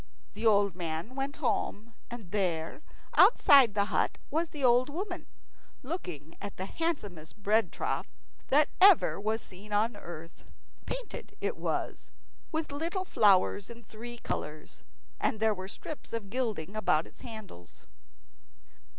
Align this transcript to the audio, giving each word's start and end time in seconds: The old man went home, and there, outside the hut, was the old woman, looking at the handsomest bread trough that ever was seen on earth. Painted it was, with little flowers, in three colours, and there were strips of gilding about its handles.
The 0.33 0.47
old 0.47 0.73
man 0.75 1.13
went 1.13 1.35
home, 1.35 1.93
and 2.09 2.31
there, 2.31 2.81
outside 3.13 3.75
the 3.75 3.85
hut, 3.93 4.17
was 4.31 4.49
the 4.49 4.63
old 4.63 4.89
woman, 4.89 5.27
looking 5.83 6.35
at 6.41 6.57
the 6.57 6.65
handsomest 6.65 7.37
bread 7.43 7.71
trough 7.71 8.07
that 8.47 8.69
ever 8.81 9.19
was 9.21 9.43
seen 9.43 9.71
on 9.71 9.95
earth. 9.95 10.43
Painted 10.87 11.37
it 11.39 11.55
was, 11.55 12.11
with 12.51 12.71
little 12.71 13.05
flowers, 13.05 13.69
in 13.69 13.83
three 13.83 14.17
colours, 14.17 14.81
and 15.19 15.39
there 15.39 15.53
were 15.53 15.67
strips 15.67 16.13
of 16.13 16.31
gilding 16.31 16.75
about 16.75 17.05
its 17.05 17.21
handles. 17.21 17.85